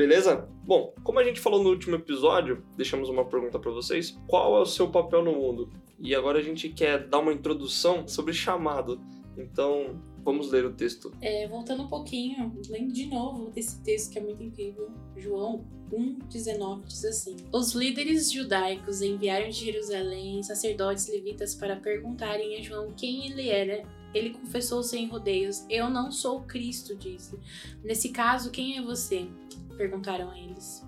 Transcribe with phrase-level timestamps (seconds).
[0.00, 0.48] Beleza?
[0.64, 4.60] Bom, como a gente falou no último episódio, deixamos uma pergunta para vocês: qual é
[4.62, 5.68] o seu papel no mundo?
[5.98, 8.98] E agora a gente quer dar uma introdução sobre chamado.
[9.36, 11.12] Então, vamos ler o texto.
[11.20, 14.88] É, voltando um pouquinho, lendo de novo desse texto que é muito incrível.
[15.18, 22.62] João 1,19 diz assim: Os líderes judaicos enviaram de Jerusalém sacerdotes levitas para perguntarem a
[22.62, 23.82] João quem ele era.
[24.12, 27.38] Ele confessou sem rodeios: Eu não sou Cristo, disse.
[27.82, 29.28] Nesse caso, quem é você?
[29.76, 30.84] Perguntaram eles.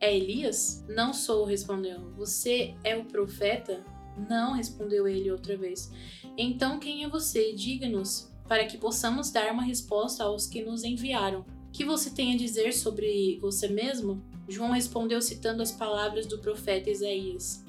[0.00, 0.84] É Elias?
[0.88, 2.00] Não sou, respondeu.
[2.16, 3.84] Você é o profeta?
[4.28, 5.90] Não, respondeu ele outra vez.
[6.36, 7.52] Então quem é você?
[7.52, 11.44] Diga-nos, para que possamos dar uma resposta aos que nos enviaram.
[11.72, 14.22] Que você tem a dizer sobre você mesmo?
[14.48, 17.64] João respondeu citando as palavras do profeta Isaías: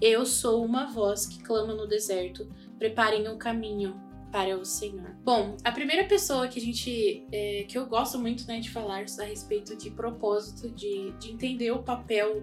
[0.00, 3.94] Eu sou uma voz que clama no deserto, preparem o caminho
[4.34, 5.14] para o Senhor.
[5.22, 9.06] Bom, a primeira pessoa que a gente é, que eu gosto muito né, de falar
[9.20, 12.42] a respeito de propósito, de, de entender o papel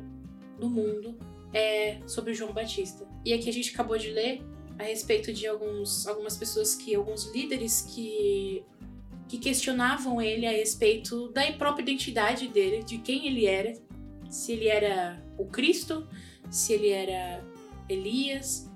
[0.57, 1.17] do mundo,
[1.53, 3.05] é sobre João Batista.
[3.25, 4.41] E aqui a gente acabou de ler
[4.79, 8.63] a respeito de alguns, algumas pessoas que, alguns líderes que
[9.27, 13.73] que questionavam ele a respeito da própria identidade dele, de quem ele era,
[14.29, 16.07] se ele era o Cristo,
[16.49, 17.43] se ele era
[17.89, 18.70] Elias.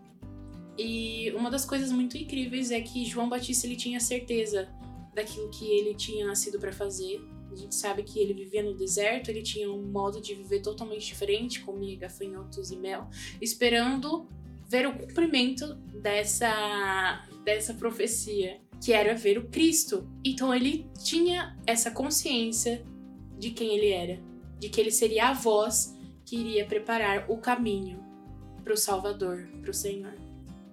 [0.77, 4.67] E uma das coisas muito incríveis é que João Batista ele tinha certeza
[5.13, 7.21] daquilo que ele tinha nascido para fazer.
[7.51, 11.05] A gente sabe que ele vivia no deserto, ele tinha um modo de viver totalmente
[11.05, 13.07] diferente, comia gafanhotos e mel,
[13.41, 14.27] esperando
[14.67, 20.09] ver o cumprimento dessa, dessa profecia que era ver o Cristo.
[20.23, 22.83] Então ele tinha essa consciência
[23.39, 24.21] de quem ele era,
[24.59, 28.03] de que ele seria a voz que iria preparar o caminho
[28.63, 30.24] para o Salvador, para o Senhor.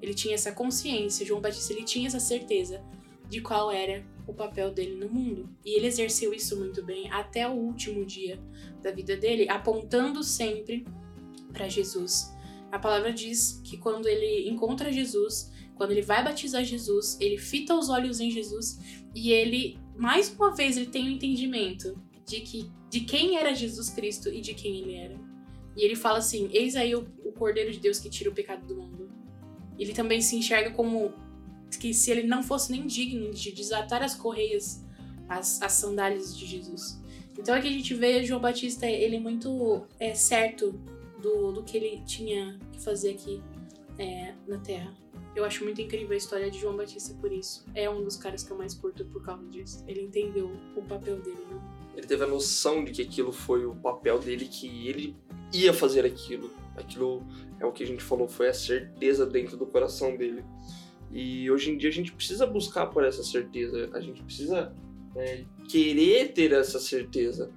[0.02, 2.84] Ele tinha essa consciência, João Batista ele tinha essa certeza
[3.28, 5.48] de qual era o papel dele no mundo.
[5.64, 8.38] E ele exerceu isso muito bem até o último dia
[8.82, 10.84] da vida dele, apontando sempre
[11.52, 12.34] para Jesus.
[12.70, 17.74] A palavra diz que quando ele encontra Jesus, quando ele vai batizar Jesus, ele fita
[17.74, 18.78] os olhos em Jesus
[19.14, 21.96] e ele, mais uma vez, ele tem o um entendimento
[22.26, 25.18] de que de quem era Jesus Cristo e de quem ele era.
[25.74, 28.66] E ele fala assim: Eis aí o, o Cordeiro de Deus que tira o pecado
[28.66, 29.01] do mundo.
[29.82, 31.12] Ele também se enxerga como
[31.80, 34.84] que se ele não fosse nem digno de desatar as correias,
[35.28, 37.00] as, as sandálias de Jesus.
[37.36, 40.78] Então aqui a gente vê João Batista, ele é muito é, certo
[41.20, 43.42] do, do que ele tinha que fazer aqui
[43.98, 44.94] é, na Terra.
[45.34, 47.64] Eu acho muito incrível a história de João Batista por isso.
[47.74, 49.82] É um dos caras que eu mais curto por causa disso.
[49.88, 51.60] Ele entendeu o papel dele, né?
[51.96, 55.16] Ele teve a noção de que aquilo foi o papel dele, que ele
[55.52, 56.50] ia fazer aquilo.
[56.76, 57.22] Aquilo
[57.60, 60.44] é o que a gente falou, foi a certeza dentro do coração dele.
[61.10, 64.74] E hoje em dia a gente precisa buscar por essa certeza, a gente precisa
[65.14, 67.50] é, querer ter essa certeza,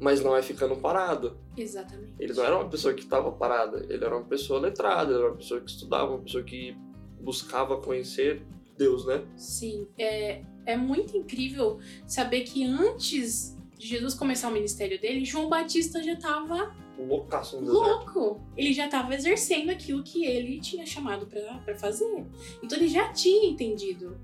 [0.00, 1.36] mas não é ficando parado.
[1.56, 2.14] Exatamente.
[2.20, 5.30] Ele não era uma pessoa que estava parada, ele era uma pessoa letrada, ele era
[5.30, 6.76] uma pessoa que estudava, uma pessoa que
[7.20, 8.42] buscava conhecer
[8.76, 9.24] Deus, né?
[9.36, 15.48] Sim, é, é muito incrível saber que antes de Jesus começar o ministério dele, João
[15.48, 16.74] Batista já estava
[17.06, 18.40] loucaço no louco.
[18.56, 22.26] Ele já estava exercendo aquilo que ele tinha chamado para fazer.
[22.62, 24.18] Então ele já tinha entendido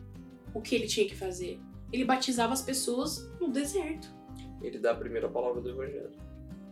[0.52, 1.60] o que ele tinha que fazer.
[1.92, 4.12] Ele batizava as pessoas no deserto.
[4.62, 6.12] Ele dá a primeira palavra do evangelho.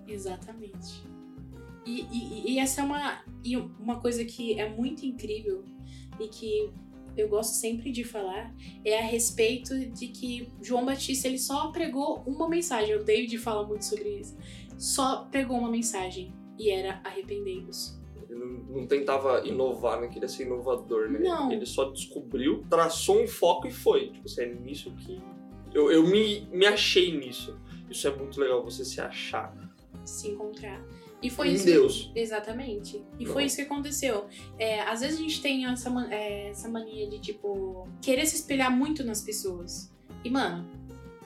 [0.06, 1.02] Exatamente.
[1.84, 5.64] E, e, e essa é uma, e uma coisa que é muito incrível
[6.19, 6.72] e que
[7.16, 12.22] eu gosto sempre de falar é a respeito de que João Batista ele só pregou
[12.26, 12.94] uma mensagem.
[12.96, 14.36] O David fala muito sobre isso.
[14.78, 18.00] Só pregou uma mensagem e era arrependendo-se.
[18.28, 18.38] Ele
[18.69, 21.19] não, tentava inovar, não queria ser inovador, né?
[21.21, 21.53] Não.
[21.53, 24.09] Ele só descobriu, traçou um foco e foi.
[24.11, 25.21] Tipo assim, é nisso que.
[25.75, 27.59] Eu, eu me, me achei nisso.
[27.91, 29.55] Isso é muito legal, você se achar.
[30.05, 30.82] Se encontrar.
[31.22, 31.65] E foi em isso.
[31.66, 32.11] Deus.
[32.12, 33.05] Que, exatamente.
[33.19, 33.32] E Não.
[33.32, 34.26] foi isso que aconteceu.
[34.58, 38.37] É, às vezes a gente tem essa, man- é, essa mania de, tipo, querer se
[38.37, 39.93] espelhar muito nas pessoas.
[40.25, 40.67] E, mano,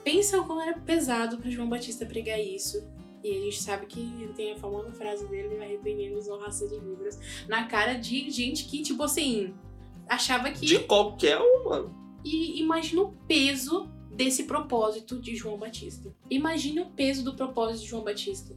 [0.03, 2.85] pensa como era pesado pra João Batista pregar isso.
[3.23, 7.17] E a gente sabe que tem a famosa frase dele, arrependendo-nos ou raça de livros,
[7.47, 9.53] na cara de gente que, tipo assim,
[10.07, 10.65] achava que.
[10.65, 11.95] De qualquer um, mano.
[12.23, 16.13] E imagina o peso desse propósito de João Batista.
[16.29, 18.55] Imagina o peso do propósito de João Batista.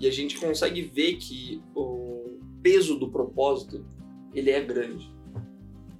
[0.00, 3.84] E a gente consegue ver que o peso do propósito,
[4.34, 5.12] ele é grande.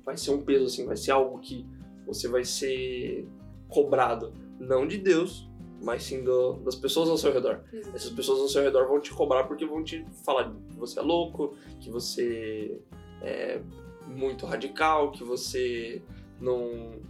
[0.05, 1.67] Vai ser um peso assim, vai ser algo que
[2.07, 3.29] você vai ser
[3.69, 5.49] cobrado, não de Deus,
[5.83, 7.63] mas sim do- das pessoas ao seu redor.
[7.95, 11.03] Essas pessoas ao seu redor vão te cobrar porque vão te falar que você é
[11.03, 12.81] louco, que você
[13.21, 13.61] é
[14.07, 16.03] muito radical, que você
[16.41, 17.01] não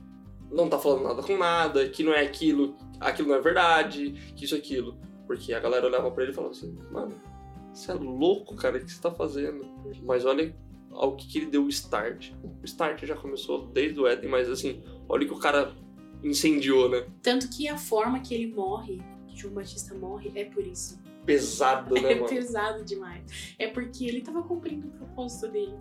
[0.51, 4.45] não tá falando nada com nada, que não é aquilo, aquilo não é verdade, que
[4.45, 4.99] isso é aquilo.
[5.27, 7.15] Porque a galera olhava pra ele e falava assim, mano,
[7.73, 9.65] você é louco, cara, o que você tá fazendo?
[10.03, 10.55] Mas olha
[10.91, 12.33] ao que, que ele deu o start.
[12.45, 15.73] O start já começou desde o Éden, mas assim, olha o que o cara
[16.23, 17.07] incendiou, né?
[17.23, 21.01] Tanto que a forma que ele morre, que João Batista morre, é por isso.
[21.25, 22.29] Pesado, né, É mano?
[22.29, 23.55] pesado demais.
[23.59, 25.75] É porque ele tava cumprindo o propósito dele.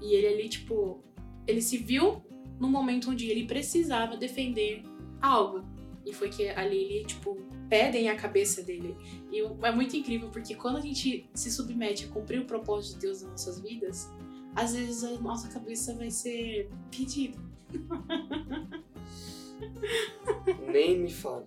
[0.00, 1.02] E ele ali, tipo,
[1.46, 2.22] ele se viu
[2.58, 4.82] num momento onde ele precisava defender
[5.20, 5.62] algo.
[6.04, 7.36] E foi que ali ele, tipo,
[7.68, 8.94] pedem a cabeça dele.
[9.32, 13.06] E é muito incrível porque quando a gente se submete a cumprir o propósito de
[13.06, 14.10] Deus nas nossas vidas,
[14.54, 17.38] às vezes a nossa cabeça vai ser pedida.
[20.70, 21.46] Nem me fala.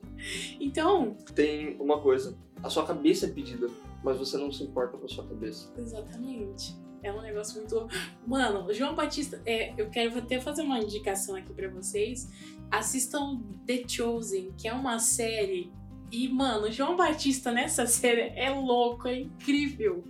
[0.59, 3.67] Então, Tem uma coisa, a sua cabeça é pedida,
[4.03, 5.71] mas você não se importa com a sua cabeça.
[5.77, 6.75] Exatamente.
[7.03, 7.87] É um negócio muito.
[8.25, 9.41] Mano, João Batista.
[9.45, 12.29] É, eu quero até fazer uma indicação aqui pra vocês.
[12.71, 15.71] Assistam The Chosen, que é uma série.
[16.11, 20.03] E, mano, João Batista nessa série é louco, é incrível.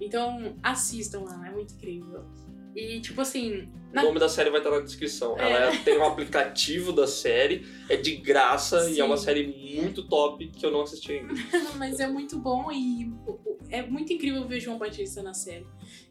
[0.00, 2.24] Então, assistam, mano, é muito incrível.
[2.74, 3.68] E, tipo assim.
[3.92, 5.36] na- O nome da série vai estar na descrição.
[5.38, 5.50] É.
[5.50, 9.24] Ela tem um aplicativo da série, é de graça e é uma Sim.
[9.24, 11.34] série muito top que eu não assisti ainda.
[11.76, 13.12] Mas é muito bom e
[13.68, 15.66] é muito incrível ver João Batista na série.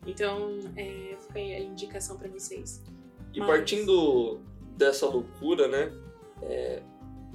[0.06, 2.84] Então, é, fica aí a indicação pra vocês.
[3.34, 4.42] E Mas- partindo
[4.78, 5.92] dessa loucura, né?
[6.42, 6.82] é,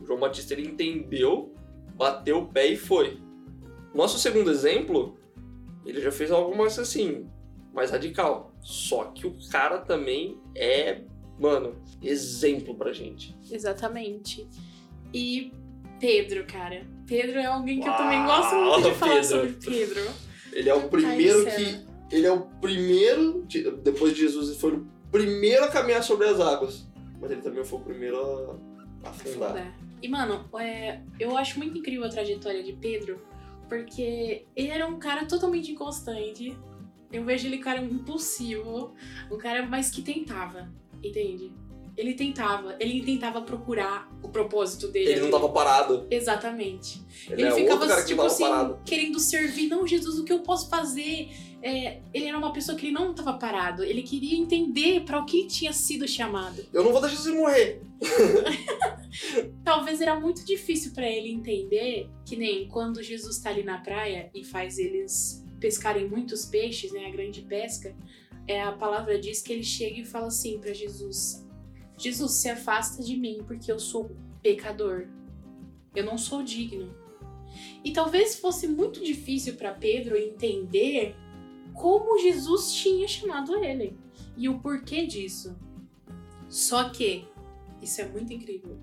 [0.01, 1.55] o João Batista ele entendeu,
[1.95, 3.19] bateu o pé e foi.
[3.95, 5.17] Nosso segundo exemplo,
[5.85, 7.29] ele já fez algo mais assim,
[7.73, 8.54] mais radical.
[8.65, 11.03] Só que o cara também é,
[11.39, 13.37] mano, exemplo pra gente.
[13.51, 14.49] Exatamente.
[15.13, 15.53] E
[16.01, 16.87] Pedro, cara.
[17.07, 19.29] Pedro é alguém que eu Uau, também gosto muito de falar Pedro.
[19.29, 20.11] sobre Pedro.
[20.53, 22.17] Ele é o primeiro Ai, que.
[22.17, 23.45] Ele é o primeiro.
[23.47, 26.87] de- depois de Jesus, ele foi o primeiro a caminhar sobre as águas.
[27.21, 28.19] Mas ele também foi o primeiro
[29.05, 29.51] a afundar.
[29.51, 29.79] Afundar.
[30.03, 33.21] E, mano, é, eu acho muito incrível a trajetória de Pedro,
[33.69, 36.57] porque ele era um cara totalmente inconstante.
[37.15, 38.93] Eu vejo ele um cara impulsivo,
[39.31, 40.69] um cara mais que tentava,
[41.01, 41.53] entende?
[41.97, 45.13] Ele tentava, ele tentava procurar o propósito dele.
[45.13, 46.09] Ele não tava parado.
[46.11, 47.01] Exatamente.
[47.31, 48.81] Ele, Ele, é ficava, cara que tipo assim, parado.
[48.85, 49.69] querendo servir.
[49.69, 51.29] Não, Jesus, o que eu posso fazer?
[51.63, 53.85] É, ele era uma pessoa que ele não estava parado.
[53.85, 56.67] Ele queria entender para o que tinha sido chamado.
[56.73, 57.81] Eu não vou deixar você morrer.
[59.63, 64.29] Talvez era muito difícil para ele entender que nem quando Jesus tá ali na praia
[64.35, 67.97] e faz eles pescarem muitos peixes, né, a grande pesca,
[68.47, 71.43] é a palavra diz que ele chega e fala assim para Jesus:
[71.97, 75.09] Jesus, se afasta de mim porque eu sou pecador.
[75.95, 76.95] Eu não sou digno.
[77.83, 81.17] E talvez fosse muito difícil para Pedro entender
[81.73, 83.97] como Jesus tinha chamado ele
[84.37, 85.57] e o porquê disso.
[86.47, 87.27] Só que
[87.81, 88.77] isso é muito incrível.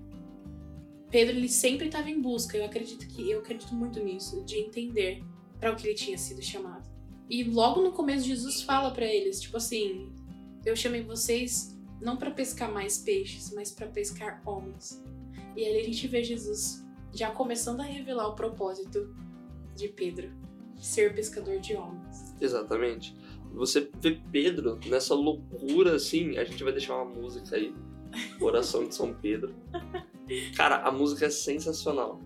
[1.12, 5.22] Pedro ele sempre estava em busca, eu acredito que eu acredito muito nisso, de entender
[5.62, 6.90] para o que ele tinha sido chamado.
[7.30, 10.12] E logo no começo Jesus fala para eles, tipo assim,
[10.66, 15.00] eu chamei vocês não para pescar mais peixes, mas para pescar homens.
[15.56, 19.14] E ali a gente vê Jesus já começando a revelar o propósito
[19.76, 20.32] de Pedro,
[20.80, 22.34] ser pescador de homens.
[22.40, 23.16] Exatamente.
[23.52, 27.72] Você vê Pedro nessa loucura assim, a gente vai deixar uma música aí.
[28.40, 29.54] Oração de São Pedro.
[30.56, 32.20] Cara, a música é sensacional.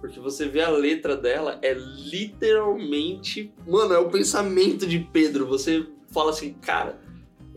[0.00, 3.52] Porque você vê a letra dela, é literalmente.
[3.66, 5.46] Mano, é o pensamento de Pedro.
[5.46, 7.00] Você fala assim, cara,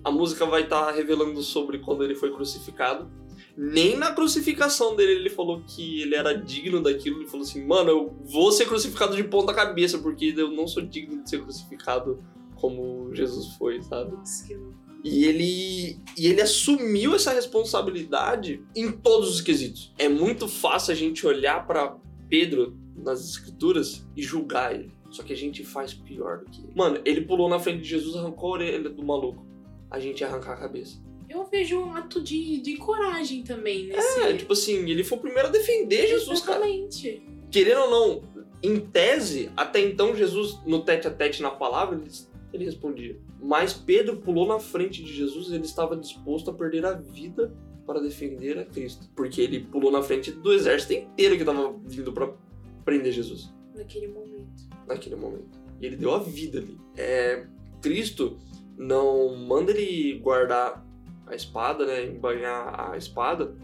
[0.04, 3.10] a música vai estar revelando sobre quando ele foi crucificado.
[3.56, 7.20] Nem na crucificação dele ele falou que ele era digno daquilo.
[7.20, 10.84] Ele falou assim, mano, eu vou ser crucificado de ponta cabeça, porque eu não sou
[10.84, 12.24] digno de ser crucificado
[12.56, 14.12] como Jesus foi, sabe?
[14.12, 14.90] Nossa, que louco.
[15.04, 19.94] E ele, e ele assumiu essa responsabilidade em todos os quesitos.
[19.98, 21.96] É muito fácil a gente olhar para
[22.30, 24.92] Pedro nas escrituras e julgar ele.
[25.10, 26.72] Só que a gente faz pior do que ele.
[26.76, 29.46] Mano, ele pulou na frente de Jesus, arrancou a orelha do maluco.
[29.90, 31.02] A gente ia arrancar a cabeça.
[31.28, 34.20] Eu vejo um ato de, de coragem também nesse.
[34.22, 36.60] É, tipo assim, ele foi o primeiro a defender Jesus, cara.
[36.60, 37.24] Exatamente.
[37.52, 38.24] Querendo ou não,
[38.62, 42.10] em tese, até então Jesus, no tete a tete na palavra, ele,
[42.54, 43.18] ele respondia.
[43.42, 47.56] Mas Pedro pulou na frente de Jesus e ele estava disposto a perder a vida
[47.90, 49.10] para defender a Cristo.
[49.16, 52.32] Porque ele pulou na frente do exército inteiro que estava vindo para
[52.86, 54.70] prender Jesus Naquele momento.
[54.88, 55.60] naquele momento.
[55.82, 56.78] E ele deu a vida ali.
[56.96, 57.48] É,
[57.82, 58.38] Cristo
[58.78, 60.86] não manda ele guardar
[61.26, 63.56] a espada, né, embanhar a espada,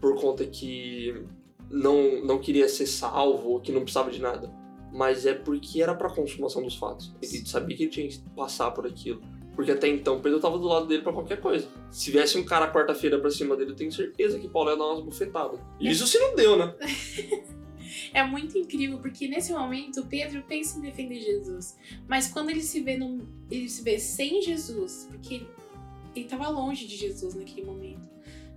[0.00, 1.24] por conta que
[1.68, 4.48] não, não queria ser salvo ou que não precisava de nada.
[4.92, 7.12] Mas é porque era pra consumação dos fatos.
[7.20, 9.20] Ele sabia que ele tinha que passar por aquilo.
[9.56, 11.66] Porque até então Pedro tava do lado dele pra qualquer coisa.
[11.90, 14.84] Se viesse um cara quarta-feira pra cima dele, eu tenho certeza que Paulo ia dar
[14.84, 15.58] umas bufetadas.
[15.80, 16.74] Isso se não deu, né?
[18.12, 21.74] é muito incrível, porque nesse momento Pedro pensa em defender Jesus.
[22.06, 25.46] Mas quando ele se vê num, ele se vê sem Jesus, porque
[26.14, 28.06] ele estava longe de Jesus naquele momento.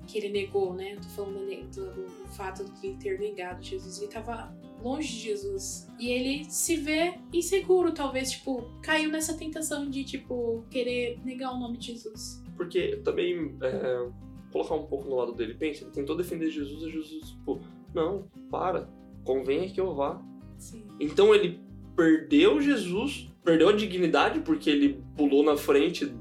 [0.05, 0.97] Que ele negou, né?
[0.97, 3.97] Tô falando do, do, do fato de ele ter negado Jesus.
[3.97, 5.87] Ele estava longe de Jesus.
[5.99, 11.59] E ele se vê inseguro, talvez, tipo, caiu nessa tentação de, tipo, querer negar o
[11.59, 12.41] nome de Jesus.
[12.55, 14.07] Porque também, é,
[14.51, 17.59] colocar um pouco no lado dele, pensa, ele tentou defender Jesus e Jesus, tipo,
[17.93, 18.89] não, para,
[19.23, 20.21] convenha que eu vá.
[20.57, 20.83] Sim.
[20.99, 21.59] Então ele
[21.95, 26.11] perdeu Jesus, perdeu a dignidade porque ele pulou na frente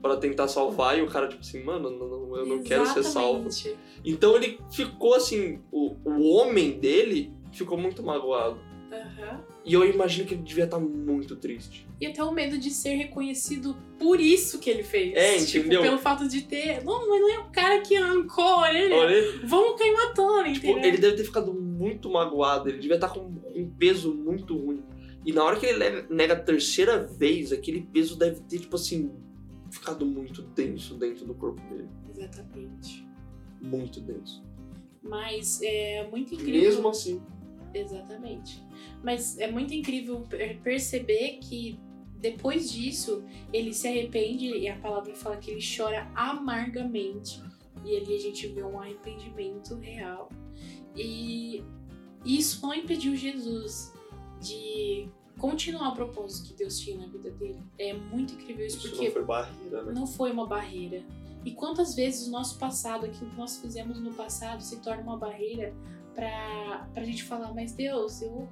[0.00, 3.02] para tentar salvar e o cara tipo assim, mano, não, não, eu não quero ser
[3.02, 3.48] salvo.
[3.48, 3.78] Exatamente.
[4.04, 8.58] Então ele ficou assim, o, o homem dele ficou muito magoado.
[8.90, 9.44] Aham.
[9.66, 11.86] E eu imagino que ele devia estar muito triste.
[12.00, 15.14] E até o medo de ser reconhecido por isso que ele fez.
[15.14, 15.82] É, Tipo, entendeu?
[15.82, 16.82] pelo fato de ter.
[16.84, 18.96] Não, mas não é o cara que arrancou a orelha.
[18.96, 20.88] Olha, Vamos cair matando, tipo, entendeu?
[20.88, 23.20] ele deve ter ficado muito magoado, ele devia estar com
[23.54, 24.82] um peso muito ruim.
[25.26, 29.10] E na hora que ele nega a terceira vez, aquele peso deve ter, tipo assim,
[29.70, 31.88] ficado muito denso dentro do corpo dele.
[32.16, 33.06] Exatamente.
[33.60, 34.42] Muito denso.
[35.02, 36.60] Mas é muito incrível.
[36.62, 37.20] Mesmo assim.
[37.74, 38.62] Exatamente.
[39.02, 41.78] Mas é muito incrível per- perceber que
[42.20, 43.22] depois disso
[43.52, 47.40] ele se arrepende e a palavra fala que ele chora amargamente.
[47.84, 50.28] E ali a gente vê um arrependimento real.
[50.96, 51.62] E
[52.24, 53.92] isso não impediu Jesus
[54.40, 55.08] de
[55.38, 57.62] continuar o propósito que Deus tinha na vida dele.
[57.78, 59.92] É muito incrível isso, Isso porque não foi barreira, né?
[59.92, 61.04] não foi uma barreira.
[61.44, 65.16] E quantas vezes o nosso passado, aquilo que nós fizemos no passado, se torna uma
[65.16, 65.72] barreira
[66.18, 68.48] pra, pra gente falar, mas Deus, eu,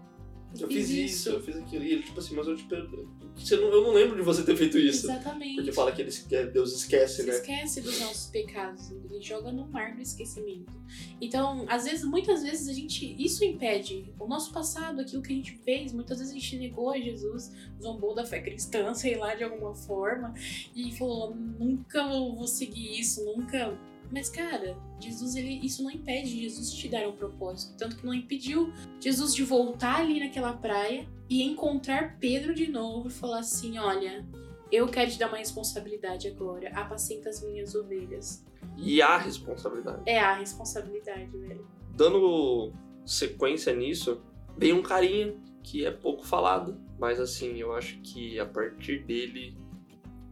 [0.58, 1.84] Eu fiz isso, eu fiz aquilo.
[1.84, 3.26] E ele, tipo assim, mas eu te pergunto.
[3.50, 5.10] Eu não lembro de você ter feito isso.
[5.10, 5.56] Exatamente.
[5.56, 6.10] Porque fala que ele,
[6.52, 7.34] Deus esquece, Você né?
[7.34, 10.72] esquece dos nossos pecados, ele joga no mar do esquecimento.
[11.20, 15.36] Então, às vezes, muitas vezes a gente, isso impede o nosso passado, aquilo que a
[15.36, 15.92] gente fez.
[15.92, 19.74] Muitas vezes a gente negou a Jesus, zombou da fé cristã, sei lá, de alguma
[19.74, 20.32] forma,
[20.74, 23.76] e falou: nunca vou seguir isso, nunca.
[24.10, 27.76] Mas, cara, Jesus, ele, isso não impede Jesus de te dar um propósito.
[27.76, 33.08] Tanto que não impediu Jesus de voltar ali naquela praia e encontrar Pedro de novo
[33.08, 34.24] e falar assim: olha,
[34.70, 36.70] eu quero te dar uma responsabilidade agora.
[36.70, 38.44] Apacenta as minhas ovelhas.
[38.76, 40.02] E há responsabilidade.
[40.06, 41.66] É a responsabilidade, velho.
[41.94, 42.72] Dando
[43.04, 44.20] sequência nisso,
[44.56, 46.78] vem um carinha que é pouco falado.
[46.98, 49.56] Mas assim, eu acho que a partir dele,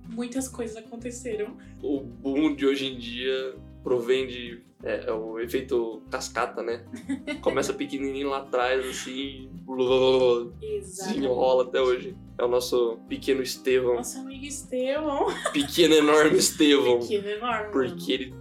[0.08, 1.56] Muitas coisas aconteceram.
[1.82, 4.62] o boom de hoje em dia provém de.
[4.82, 6.84] É, é o efeito cascata, né?
[7.40, 9.50] Começa pequenininho lá atrás, assim.
[9.64, 11.24] Se Exatamente.
[11.24, 12.16] enrola até hoje.
[12.36, 13.94] É o nosso pequeno Estevão.
[13.94, 15.26] Nosso amigo Estevão.
[15.52, 16.98] Pequeno, enorme Estevão.
[16.98, 17.72] Pequeno, enorme.
[17.72, 18.34] Porque ele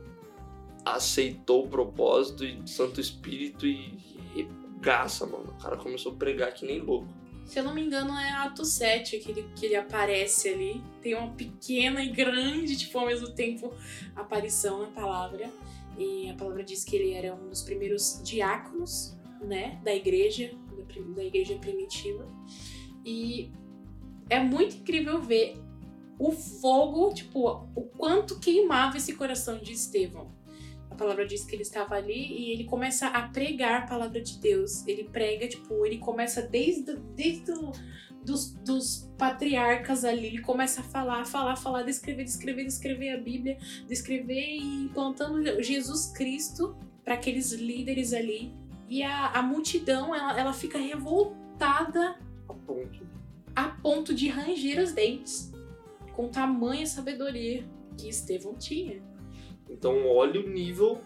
[0.84, 3.98] aceitou o propósito e Santo Espírito e
[4.36, 5.54] regaça, mano.
[5.58, 7.08] O cara começou a pregar que nem louco.
[7.46, 10.82] Se eu não me engano, é Ato 7 que ele, que ele aparece ali.
[11.02, 13.74] Tem uma pequena e grande, tipo, ao mesmo tempo,
[14.16, 15.52] aparição na palavra.
[15.98, 21.16] E a palavra diz que ele era um dos primeiros diáconos, né, da igreja, da,
[21.16, 22.28] da igreja primitiva.
[23.06, 23.52] E
[24.30, 25.58] é muito incrível ver
[26.18, 30.32] o fogo, tipo, o quanto queimava esse coração de Estevão.
[30.94, 34.40] A palavra diz que ele estava ali e ele começa a pregar a palavra de
[34.40, 34.86] Deus.
[34.86, 37.72] Ele prega, tipo, ele começa desde, desde o,
[38.24, 43.58] dos, dos patriarcas ali, ele começa a falar, falar, falar, descrever, descrever, descrever a Bíblia,
[43.88, 48.54] descrever e implantando Jesus Cristo para aqueles líderes ali.
[48.88, 53.08] E a, a multidão, ela, ela fica revoltada A ponto.
[53.56, 55.52] a ponto de ranger os dentes,
[56.16, 57.66] com tamanha sabedoria
[57.98, 59.02] que Estevão tinha.
[59.74, 61.02] Então olha o nível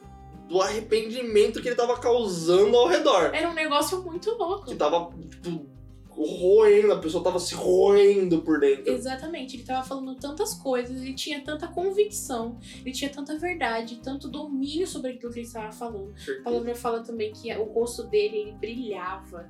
[0.47, 3.33] do arrependimento que ele tava causando ao redor.
[3.33, 4.65] Era um negócio muito louco.
[4.65, 5.09] Que tava,
[5.41, 5.65] tipo,
[6.09, 8.91] roendo, a pessoa tava se roendo por dentro.
[8.91, 14.27] Exatamente, ele tava falando tantas coisas, ele tinha tanta convicção, ele tinha tanta verdade, tanto
[14.27, 16.13] domínio sobre aquilo que ele estava falando.
[16.39, 19.49] A palavra fala também que o rosto dele, ele brilhava.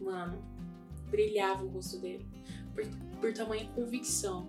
[0.00, 0.42] Mano,
[1.10, 2.26] brilhava o rosto dele.
[2.74, 2.84] Por,
[3.20, 4.48] por tamanha convicção.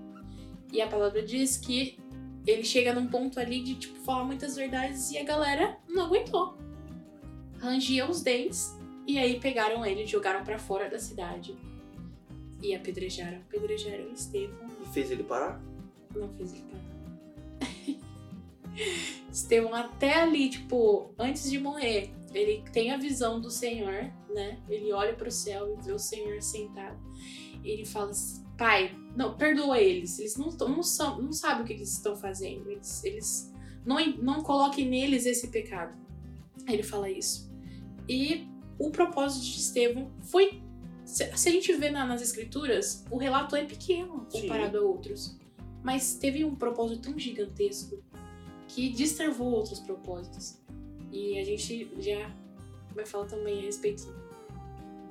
[0.71, 2.00] E a palavra diz que
[2.45, 6.57] ele chega num ponto ali de, tipo, falar muitas verdades e a galera não aguentou.
[7.59, 8.75] Rangiam os dentes
[9.07, 11.55] e aí pegaram ele e jogaram pra fora da cidade.
[12.61, 13.39] E apedrejaram.
[13.39, 14.67] Apedrejaram Estevão.
[14.83, 15.61] E fez ele parar?
[16.15, 16.81] Não fez ele parar.
[19.31, 24.59] Estevão até ali, tipo, antes de morrer, ele tem a visão do Senhor, né?
[24.69, 26.99] Ele olha pro céu e vê o Senhor sentado.
[27.63, 30.19] Ele fala assim, pai, não, perdoa eles.
[30.19, 32.69] Eles não, não, são, não sabem o que eles estão fazendo.
[32.69, 33.51] Eles, eles
[33.83, 35.97] não, não coloquem neles esse pecado.
[36.67, 37.51] Ele fala isso.
[38.07, 40.61] E o propósito de Estevão foi.
[41.03, 44.41] Se se a gente vê na- nas escrituras, o relato é pequeno Sim.
[44.41, 45.35] comparado a outros.
[45.83, 48.03] Mas teve um propósito tão gigantesco
[48.67, 50.59] que destravou outros propósitos.
[51.11, 52.31] E a gente já
[52.93, 54.03] vai falar também a respeito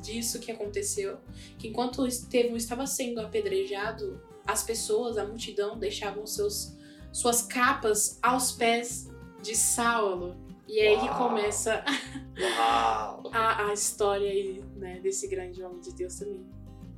[0.00, 1.18] disso que aconteceu.
[1.58, 6.76] Que enquanto Estevão estava sendo apedrejado, as pessoas, a multidão, deixavam seus,
[7.12, 9.08] suas capas aos pés
[9.42, 10.36] de Saulo.
[10.66, 11.84] E aí que começa
[13.32, 16.44] a, a história aí, né, desse grande homem de Deus também.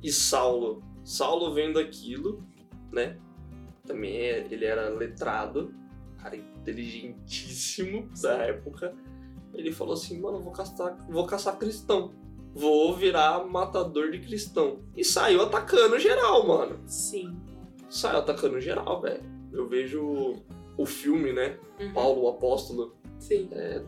[0.01, 0.83] E Saulo?
[1.03, 2.43] Saulo vendo aquilo,
[2.91, 3.17] né?
[3.85, 5.73] Também é- ele era letrado,
[6.17, 8.95] cara inteligentíssimo da época.
[9.53, 12.13] Ele falou assim, mano, vou caçar, vou caçar cristão.
[12.53, 14.79] Vou virar matador de cristão.
[14.95, 16.79] E saiu atacando geral, mano.
[16.85, 17.35] Sim.
[17.89, 19.23] Saiu atacando geral, velho.
[19.51, 20.35] Eu vejo
[20.77, 21.57] o filme, né?
[21.79, 21.93] Uhum.
[21.93, 22.95] Paulo, o apóstolo.
[23.19, 23.49] Sim.
[23.51, 23.81] É,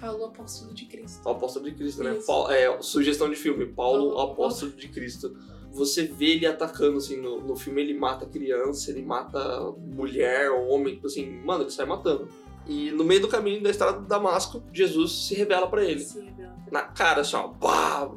[0.00, 1.28] Paulo, apóstolo de Cristo.
[1.28, 2.18] apóstolo de Cristo, né?
[2.26, 5.36] Paulo- é, sugestão de filme, Paulo, Paulo, apóstolo de Cristo.
[5.72, 9.38] Você vê ele atacando, assim, no, no filme ele mata criança, ele mata
[9.76, 12.28] mulher, homem, tipo assim, mano, ele sai matando.
[12.66, 16.00] E no meio do caminho da estrada de Damasco, Jesus se revela pra ele.
[16.00, 16.28] Sim.
[16.70, 18.10] Na cara, assim, ó, pá!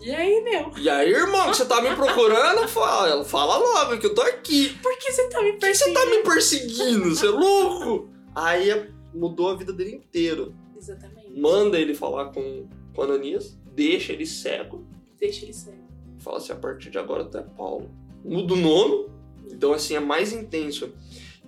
[0.00, 0.72] E aí, meu?
[0.76, 2.66] E aí, irmão, que você tá me procurando?
[2.66, 4.76] Fala, fala logo que eu tô aqui.
[4.82, 6.00] Por que você tá me Por que você perseguindo?
[6.00, 7.14] tá me perseguindo?
[7.14, 8.08] Você é louco?
[8.34, 10.54] Aí mudou a vida dele inteiro.
[10.76, 11.38] Exatamente.
[11.38, 14.84] Manda ele falar com, com Ananias, deixa ele cego.
[15.20, 15.78] Deixa ele ser.
[16.18, 17.88] Fala assim, a partir de agora tu é Paulo.
[18.24, 19.06] Muda o nome,
[19.52, 20.92] então assim, é mais intenso.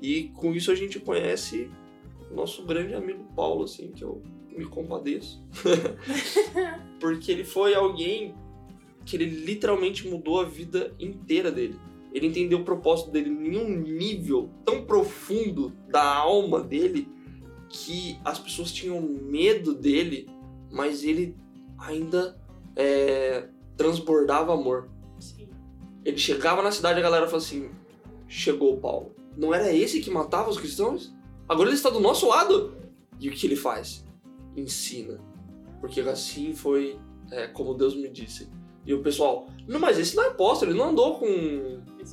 [0.00, 1.70] E com isso a gente conhece
[2.30, 4.22] nosso grande amigo Paulo, assim, que eu
[4.56, 5.42] me compadeço.
[7.00, 8.34] Porque ele foi alguém
[9.04, 11.78] que ele literalmente mudou a vida inteira dele.
[12.12, 17.08] Ele entendeu o propósito dele em um nível tão profundo da alma dele
[17.68, 20.28] que as pessoas tinham medo dele,
[20.70, 21.36] mas ele
[21.76, 22.38] ainda
[22.76, 24.88] é, transbordava amor.
[25.18, 25.48] Sim.
[26.04, 27.68] Ele chegava na cidade e a galera falava assim:
[28.28, 29.14] Chegou o Paulo.
[29.36, 31.12] Não era esse que matava os cristãos?
[31.48, 32.74] Agora ele está do nosso lado.
[33.18, 34.03] E o que ele faz?
[34.56, 35.20] Ensina.
[35.80, 36.98] Porque assim foi
[37.30, 38.48] é, como Deus me disse.
[38.86, 41.26] E o pessoal, não, mas esse não é apóstolo, ele não andou com,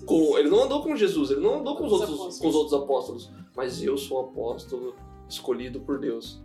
[0.06, 2.40] com- ele não andou com Jesus, ele não andou com os, Os outros, apóstolos.
[2.40, 3.32] com os outros apóstolos.
[3.56, 4.96] Mas eu sou apóstolo
[5.28, 6.42] escolhido por Deus.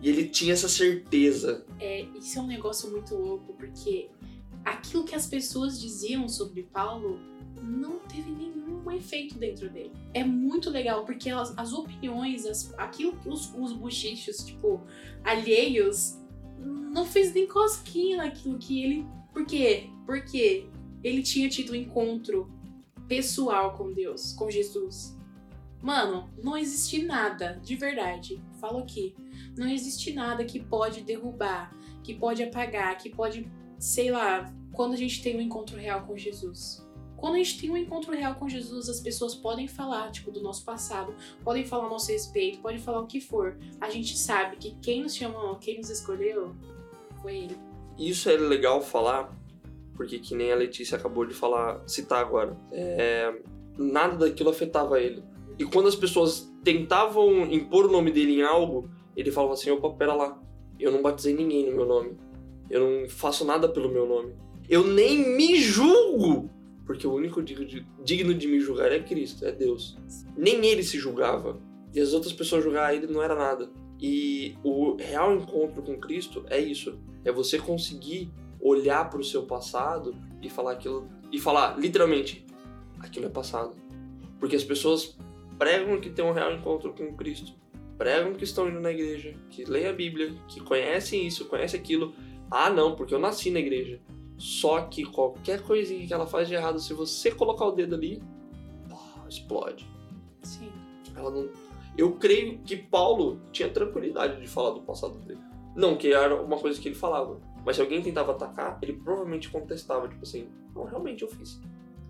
[0.00, 1.64] E ele tinha essa certeza.
[1.78, 4.10] É, isso é um negócio muito louco, porque
[4.64, 7.20] aquilo que as pessoas diziam sobre Paulo
[7.62, 8.32] não teve
[8.94, 9.92] efeito dentro dele.
[10.12, 14.80] É muito legal, porque as, as opiniões, as, aquilo que os, os bochichos, tipo,
[15.24, 16.18] alheios,
[16.58, 19.06] não fez nem cosquinha naquilo que ele.
[19.32, 19.88] Por quê?
[20.06, 20.66] Porque
[21.02, 22.50] ele tinha tido um encontro
[23.08, 25.16] pessoal com Deus, com Jesus.
[25.82, 29.16] Mano, não existe nada, de verdade, falo aqui,
[29.56, 31.74] não existe nada que pode derrubar,
[32.04, 36.16] que pode apagar, que pode, sei lá, quando a gente tem um encontro real com
[36.16, 36.81] Jesus.
[37.22, 40.42] Quando a gente tem um encontro real com Jesus, as pessoas podem falar, tipo, do
[40.42, 43.56] nosso passado, podem falar a nosso respeito, podem falar o que for.
[43.80, 46.52] A gente sabe que quem nos chamou, quem nos escolheu,
[47.22, 47.56] foi ele.
[47.96, 49.32] Isso é legal falar,
[49.94, 52.58] porque que nem a Letícia acabou de falar, citar agora.
[52.72, 53.32] É,
[53.78, 55.22] nada daquilo afetava ele.
[55.56, 59.90] E quando as pessoas tentavam impor o nome dele em algo, ele falava assim: opa,
[59.90, 60.42] pera lá,
[60.76, 62.18] eu não batizei ninguém no meu nome.
[62.68, 64.34] Eu não faço nada pelo meu nome.
[64.68, 66.50] Eu nem me julgo!
[66.92, 69.96] Porque o único digno de, me julgar é Cristo, é Deus.
[70.36, 71.58] Nem ele se julgava.
[71.94, 73.70] E as outras pessoas julgar ele não era nada.
[73.98, 77.00] E o real encontro com Cristo é isso.
[77.24, 81.08] É você conseguir olhar para o seu passado e falar aquilo.
[81.32, 82.44] E falar, literalmente,
[83.00, 83.74] aquilo é passado.
[84.38, 85.16] Porque as pessoas
[85.58, 87.54] pregam que tem um real encontro com Cristo.
[87.96, 92.12] Pregam que estão indo na igreja, que leem a Bíblia, que conhecem isso, conhecem aquilo.
[92.50, 93.98] Ah, não, porque eu nasci na igreja.
[94.42, 98.20] Só que qualquer coisinha que ela faz de errado, se você colocar o dedo ali,
[99.28, 99.88] explode.
[100.42, 100.68] Sim.
[101.14, 101.48] Ela não...
[101.96, 105.38] Eu creio que Paulo tinha tranquilidade de falar do passado dele.
[105.76, 107.40] Não que era uma coisa que ele falava.
[107.64, 111.60] Mas se alguém tentava atacar, ele provavelmente contestava, tipo assim, não, realmente eu fiz.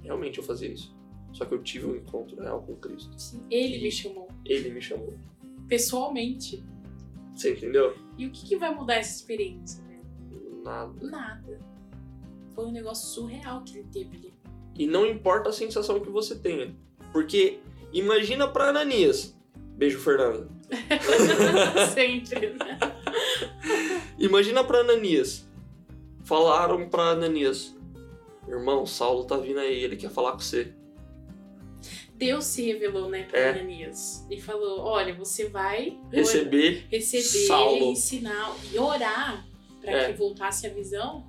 [0.03, 0.97] Realmente eu fazia isso.
[1.35, 3.12] Só que eu tive um encontro real com Cristo.
[3.21, 3.45] Sim.
[3.51, 5.12] Ele me chamou, Ele me chamou.
[5.68, 6.64] pessoalmente.
[7.35, 7.95] Você entendeu?
[8.16, 10.62] E o que, que vai mudar essa experiência, velho?
[10.64, 10.95] Nada.
[11.03, 11.72] Nada.
[12.55, 14.35] Foi um negócio surreal que ele teve ali.
[14.79, 16.75] E não importa a sensação que você tenha.
[17.12, 17.59] Porque
[17.93, 19.35] imagina pra Ananias.
[19.77, 20.49] Beijo, Fernanda.
[21.95, 22.79] Sempre, né?
[24.19, 25.47] Imagina pra Ananias.
[26.25, 27.75] Falaram pra Ananias:
[28.49, 30.73] Irmão, Saulo tá vindo aí, ele quer falar com você.
[32.15, 33.51] Deus se revelou, né, pra É.
[33.51, 34.25] Ananias.
[34.31, 37.85] E falou: olha, você vai Receber receber, Saulo.
[37.93, 39.45] ensinar e orar
[39.81, 40.12] pra É.
[40.12, 41.27] que voltasse a visão.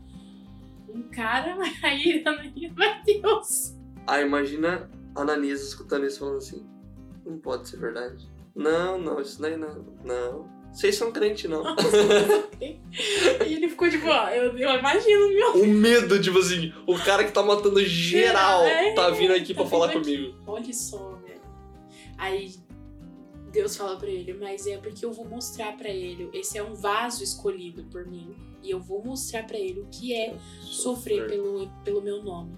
[0.93, 3.75] Um cara, aí, meu Deus.
[4.06, 6.65] Ah, imagina Ananias escutando isso falando assim:
[7.25, 8.29] Não pode ser verdade.
[8.56, 9.86] Não, não, isso daí não.
[10.03, 10.53] Não.
[10.71, 11.63] Vocês são crente, não.
[12.62, 15.63] E ele ficou tipo, ó, eu, eu imagino meu.
[15.63, 19.63] o medo, tipo assim, o cara que tá matando geral É, tá vindo aqui pra
[19.65, 20.15] tá falar vindo aqui.
[20.17, 20.39] comigo.
[20.47, 21.41] Olha só, velho.
[22.17, 22.56] Aí
[23.53, 26.29] Deus fala pra ele, mas é porque eu vou mostrar pra ele.
[26.33, 28.35] Esse é um vaso escolhido por mim.
[28.63, 32.57] E eu vou mostrar pra ele o que é sofrer pelo, pelo meu nome.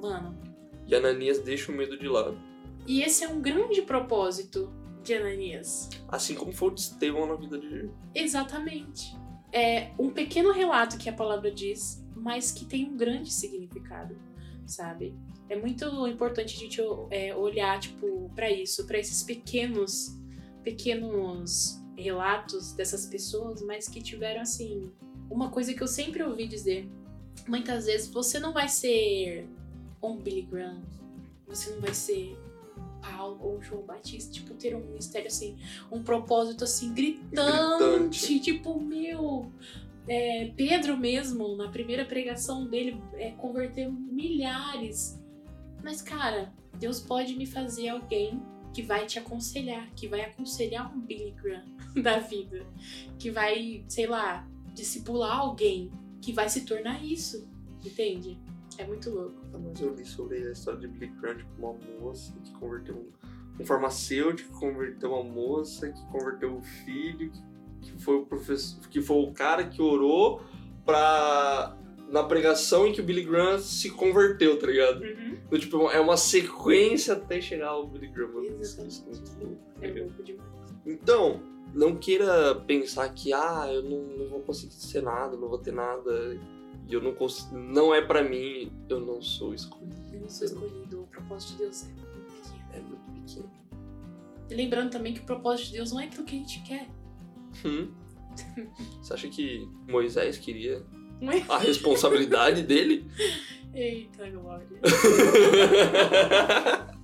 [0.00, 0.38] Mano,
[0.86, 2.38] E Ananias deixa o medo de lado.
[2.86, 4.70] e esse é um grande propósito
[5.02, 5.88] de Ananias.
[6.08, 9.16] Assim como foi o de Estevão na vida de Exatamente.
[9.52, 14.16] É um pequeno relato que a palavra diz, mas que tem um grande significado,
[14.66, 15.14] sabe?
[15.48, 20.16] É muito importante a gente é, olhar, tipo, para isso, para esses pequenos,
[20.62, 24.90] pequenos relatos dessas pessoas, mas que tiveram, assim,
[25.30, 26.88] uma coisa que eu sempre ouvi dizer.
[27.46, 29.46] Muitas vezes você não vai ser
[30.02, 30.82] um Billy Graham,
[31.46, 32.36] você não vai ser
[33.00, 35.58] Paulo ou João Batista, tipo, ter um ministério assim,
[35.90, 38.40] um propósito assim, gritante, Gritante.
[38.40, 39.50] tipo, meu.
[40.06, 45.20] É, Pedro mesmo, na primeira pregação dele, é, converteu milhares.
[45.82, 51.00] Mas, cara, Deus pode me fazer alguém que vai te aconselhar, que vai aconselhar um
[51.00, 51.64] Billy Graham
[52.02, 52.66] da vida,
[53.18, 55.90] que vai, sei lá, discipular alguém,
[56.20, 57.48] que vai se tornar isso,
[57.84, 58.38] entende?
[58.76, 59.40] É muito louco.
[59.52, 63.62] Mas eu li sobre a história de Billy Graham, tipo, uma moça que converteu um,
[63.62, 67.42] um farmacêutico, que converteu uma moça, que converteu o filho, que,
[67.92, 70.40] que foi o professor, que foi o cara que orou
[70.84, 71.76] pra
[72.10, 75.04] na pregação em que o Billy Graham se converteu, tá ligado?
[75.04, 78.44] Então, tipo, é uma sequência até chegar ao Billy Graham.
[78.60, 78.80] isso
[79.82, 80.36] é.
[80.86, 81.42] Então,
[81.74, 85.72] não queira pensar que, ah, eu não, não vou conseguir ser nada, não vou ter
[85.72, 86.38] nada,
[86.88, 89.96] e eu não consigo, não é pra mim, eu não sou escolhido.
[90.12, 92.64] Eu não sou escolhido, o propósito de Deus é muito pequeno.
[92.72, 93.50] É muito pequeno.
[94.50, 96.88] E lembrando também que o propósito de Deus não é aquilo que a gente quer.
[97.64, 97.88] Hum.
[99.02, 100.84] Você acha que Moisés queria
[101.48, 103.06] a responsabilidade dele?
[103.74, 104.66] Eita, glória.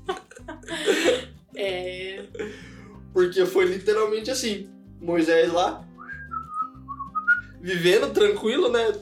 [1.57, 2.25] É.
[3.13, 4.69] Porque foi literalmente assim.
[5.01, 5.85] Moisés lá,
[7.61, 8.93] vivendo tranquilo, né?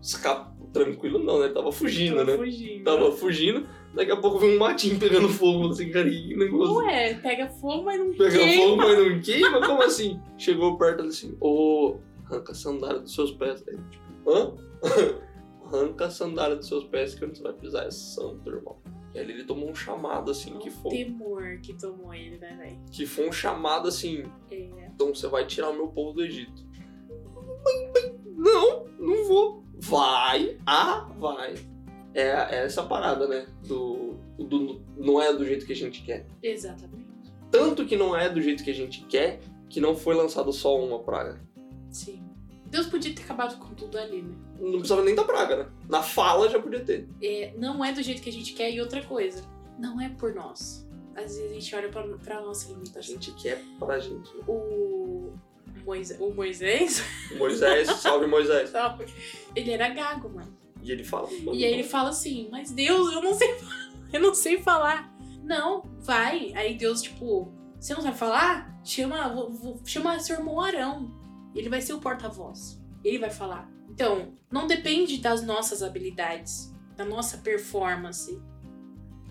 [0.00, 1.46] Esca- Tranquilo não, né?
[1.46, 2.36] Ele tava fugindo, Tô né?
[2.38, 2.84] fugindo.
[2.84, 6.74] Tava fugindo, daqui a pouco vem um matinho pegando fogo, assim, cara, que negócio.
[6.76, 8.62] Ué, pega fogo, mas não Pega queima.
[8.62, 9.66] fogo, mas não queima?
[9.66, 10.20] Como assim?
[10.38, 13.62] Chegou perto assim, ô, arranca a sandália dos seus pés.
[13.68, 14.54] Aí, tipo, hã?
[15.66, 18.76] arranca a sandália dos seus pés que onde você vai pisar é santo, irmão.
[19.14, 22.78] E ali ele tomou um chamado assim, que foi, temor que tomou ele, né, velho?
[22.90, 24.86] que foi um chamado assim, É.
[24.94, 26.64] então você vai tirar o meu povo do Egito.
[28.36, 29.64] Não, não vou.
[29.78, 31.54] Vai, ah, vai.
[32.14, 33.46] É, é essa parada, né?
[33.66, 36.26] Do, do, não é do jeito que a gente quer.
[36.42, 37.06] Exatamente.
[37.50, 40.78] Tanto que não é do jeito que a gente quer, que não foi lançado só
[40.82, 41.40] uma praga.
[41.90, 42.22] Sim.
[42.66, 44.34] Deus podia ter acabado com tudo ali, né?
[44.58, 45.70] Não precisava nem da praga, né?
[45.88, 47.06] Na fala já podia ter.
[47.22, 49.44] É, não é do jeito que a gente quer e outra coisa.
[49.78, 50.88] Não é por nós.
[51.14, 53.02] Às vezes a gente olha pra, pra nossa A limitação.
[53.02, 54.34] gente quer pra gente.
[54.34, 54.42] né?
[54.48, 55.32] O,
[55.84, 57.02] Moisés, o Moisés,
[57.36, 58.70] Moisés, salve Moisés.
[58.70, 59.04] sabe?
[59.54, 60.56] ele era gago, mano.
[60.82, 61.28] E ele fala.
[61.30, 63.48] "Mano, E aí ele fala assim, mas Deus, eu não sei
[64.12, 65.10] eu não sei falar.
[65.42, 66.52] Não, vai.
[66.54, 68.78] Aí Deus, tipo, você não sabe falar?
[68.84, 71.10] Chama, vou- vou- chama seu irmão Arão.
[71.54, 72.80] Ele vai ser o porta-voz.
[73.04, 73.70] Ele vai falar.
[73.88, 78.40] Então, não depende das nossas habilidades, da nossa performance.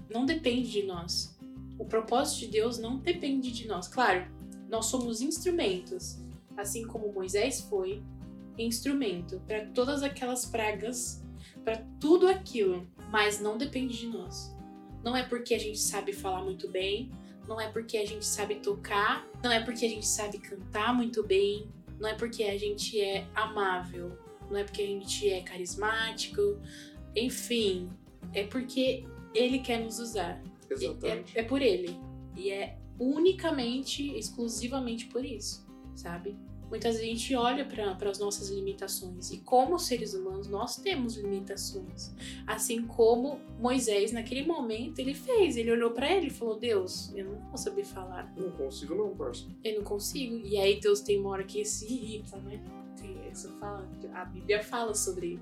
[0.09, 1.37] Não depende de nós.
[1.79, 3.87] O propósito de Deus não depende de nós.
[3.87, 4.25] Claro,
[4.69, 6.19] nós somos instrumentos,
[6.57, 8.03] assim como Moisés foi
[8.57, 11.20] instrumento para todas aquelas pragas
[11.63, 14.55] para tudo aquilo, mas não depende de nós.
[15.03, 17.11] Não é porque a gente sabe falar muito bem,
[17.47, 21.23] não é porque a gente sabe tocar, não é porque a gente sabe cantar muito
[21.23, 21.67] bem,
[21.99, 24.17] não é porque a gente é amável,
[24.49, 26.59] não é porque a gente é carismático,
[27.15, 27.89] enfim,
[28.33, 30.41] é porque ele quer nos usar.
[30.69, 31.37] É, Exatamente.
[31.37, 31.97] é por ele.
[32.35, 36.37] E é unicamente, exclusivamente por isso, sabe?
[36.71, 41.15] Muitas vezes a gente olha para as nossas limitações e como seres humanos nós temos
[41.17, 42.11] limitações.
[42.47, 47.25] Assim como Moisés naquele momento ele fez, ele olhou para ele e falou: "Deus, eu
[47.25, 49.45] não vou saber falar, Não consigo não, parça.
[49.63, 50.35] eu não consigo".
[50.47, 52.59] E aí Deus tem uma hora que se irrita, né?
[53.33, 55.39] Isso fala, a Bíblia fala sobre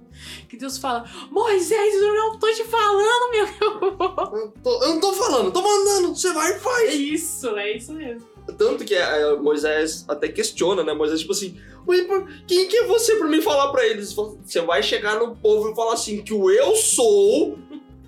[0.47, 4.39] que Deus fala: "Moisés, eu não tô te falando, meu".
[4.39, 6.15] Eu, tô- eu não tô falando, tô mandando.
[6.15, 6.93] Você vai e É faz.
[8.93, 10.93] Isso, é que é, Moisés até questiona, né?
[10.93, 14.13] Moisés, tipo assim, "Mas, pô, quem que é você pra mim falar pra eles?
[14.13, 17.57] Você vai chegar no povo e falar assim, que o eu sou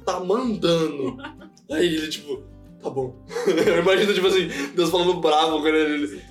[0.06, 1.18] tá mandando.
[1.72, 2.42] Aí ele, tipo,
[2.82, 3.16] tá bom.
[3.66, 6.22] Eu imagino, tipo assim, Deus falando bravo com ele.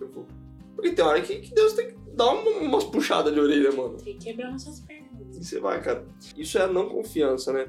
[0.00, 0.26] Eu vou.
[0.74, 3.96] Porque tem hora que, que Deus tem que dar uma- umas puxadas de orelha, mano.
[3.98, 5.36] Tem que quebrar nossas pernas.
[5.36, 6.04] E você vai, cara.
[6.36, 7.68] Isso é a não confiança, né?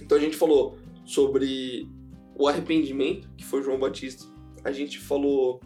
[0.00, 1.88] Então a gente falou sobre
[2.36, 4.24] o arrependimento, que foi João Batista.
[4.64, 5.60] A gente falou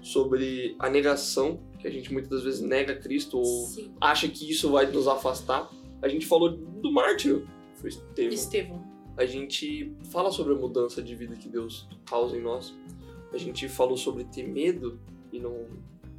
[0.00, 3.92] sobre a negação, que a gente muitas das vezes nega Cristo ou Sim.
[4.00, 5.70] acha que isso vai nos afastar.
[6.00, 8.32] A gente falou do mártiro, que foi Estevão.
[8.32, 8.94] Estevão.
[9.16, 12.74] A gente fala sobre a mudança de vida que Deus causa em nós.
[13.32, 15.00] A gente falou sobre ter medo
[15.32, 15.66] e não,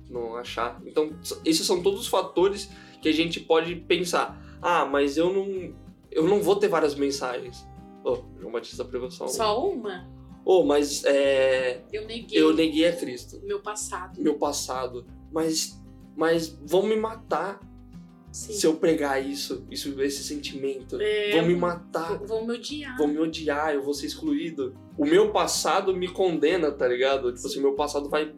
[0.10, 0.82] não achar.
[0.86, 1.12] Então,
[1.44, 2.70] esses são todos os fatores
[3.02, 4.42] que a gente pode pensar.
[4.62, 5.74] Ah, mas eu não,
[6.12, 7.68] eu não vou ter várias mensagens.
[8.04, 9.34] Oh, João Batista pregou só uma.
[10.46, 14.22] Oh, mas é, Eu neguei eu neguei a Cristo, meu passado.
[14.22, 15.06] meu passado.
[15.32, 15.82] Mas,
[16.16, 17.60] mas vão me matar
[18.32, 18.54] Sim.
[18.54, 21.02] se eu pregar isso, isso esse sentimento.
[21.02, 22.18] É, Vão me matar.
[22.20, 22.96] Vão me odiar.
[22.98, 24.76] vão me odiar, eu vou ser excluído.
[24.98, 27.34] O meu passado me condena, tá ligado?
[27.34, 28.34] Tipo assim, meu passado vai.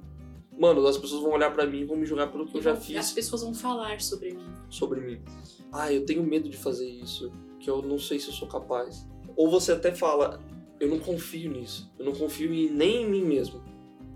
[0.58, 2.72] Mano, as pessoas vão olhar pra mim e vão me julgar pelo que eu já
[2.72, 4.48] As fiz pessoas vão falar sobre mim.
[4.70, 5.22] sobre mim.
[5.72, 9.06] Ah, eu tenho medo de fazer isso, que eu não sei se eu sou capaz.
[9.36, 10.39] Ou você até fala,
[10.79, 13.61] eu não confio nisso, eu não confio em, nem em mim mesmo,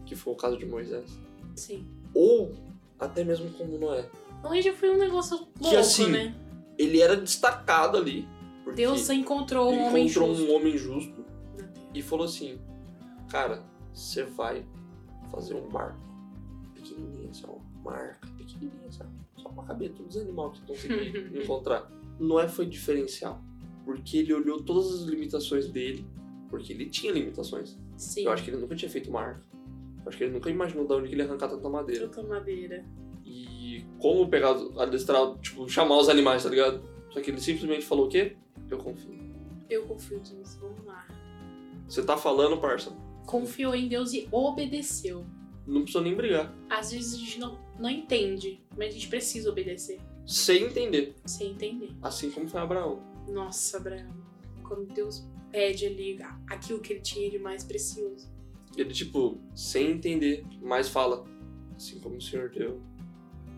[0.06, 1.18] que foi o caso de Moisés.
[1.56, 1.88] Sim.
[2.14, 2.54] Ou
[3.00, 4.10] até mesmo como Noé.
[4.44, 6.36] Hoje já foi um negócio louco, assim, né?
[6.78, 8.28] Ele era destacado ali.
[8.76, 10.52] Deus encontrou um homem encontrou justo.
[10.52, 11.26] um homem justo
[11.94, 12.60] e falou assim:
[13.30, 14.66] Cara, você vai
[15.32, 16.00] fazer um barco
[16.74, 20.68] pequenininho, assim, ó, uma arca pequenininha, assim, ó, só pra caber todos os animais que
[20.68, 21.92] você conseguir encontrar.
[22.20, 23.42] Noé foi diferencial,
[23.84, 26.06] porque ele olhou todas as limitações dele,
[26.52, 27.78] porque ele tinha limitações.
[27.98, 28.26] Sim.
[28.26, 29.42] Eu acho que ele nunca tinha feito uma arca.
[30.04, 32.08] Eu acho que ele nunca imaginou de onde ele ia arrancar tanta madeira.
[32.10, 32.86] Tanta madeira.
[33.26, 36.84] E como pegar, adestrar, tipo, chamar os animais, tá ligado?
[37.10, 38.36] Só que ele simplesmente falou o quê?
[38.70, 39.20] Eu confio.
[39.70, 40.60] Eu confio nisso.
[40.60, 41.08] Vamos lá.
[41.88, 42.92] Você tá falando, parça?
[43.26, 45.26] Confiou em Deus e obedeceu.
[45.66, 46.54] Não precisa nem brigar.
[46.70, 50.00] Às vezes a gente não, não entende, mas a gente precisa obedecer.
[50.26, 51.16] Sem entender.
[51.26, 51.92] Sem entender.
[52.02, 53.02] Assim como foi Abraão.
[53.28, 54.14] Nossa, Abraão.
[54.64, 58.30] Quando Deus pede ali aquilo que ele tinha de mais precioso.
[58.76, 61.26] Ele, tipo, sem entender, mas fala.
[61.76, 62.80] Assim como o senhor deu,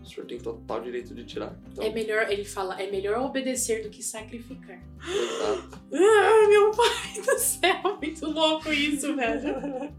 [0.02, 1.58] o senhor tem total direito de tirar.
[1.70, 4.82] Então, É melhor, ele fala, é melhor obedecer do que sacrificar.
[4.98, 5.84] exato.
[5.94, 9.92] Ah, meu pai do céu, muito louco isso, velho.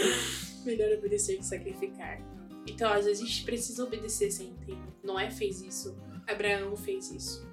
[0.64, 2.20] melhor obedecer que sacrificar.
[2.66, 4.78] Então, às vezes a gente precisa obedecer sem entender.
[5.02, 7.46] Noé fez isso, Abraão fez isso.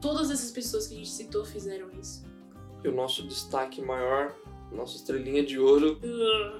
[0.00, 2.24] Todas essas pessoas que a gente citou fizeram isso.
[2.84, 4.34] E o nosso destaque maior,
[4.72, 5.98] nossa estrelinha de ouro,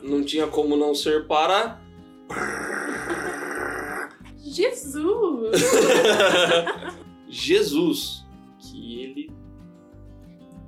[0.02, 1.80] não tinha como não ser para.
[4.38, 5.60] Jesus!
[7.28, 8.24] Jesus.
[8.58, 9.30] Que ele,